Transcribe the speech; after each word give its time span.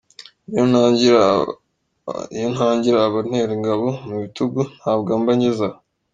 Iyo 2.35 2.47
ntagira 2.55 2.95
abantera 3.07 3.51
ingabo 3.57 3.87
mu 4.07 4.15
bitugu 4.23 4.59
ntabwo 4.79 5.11
mba 5.21 5.33
ngeze 5.37 5.65
aha. 5.69 5.77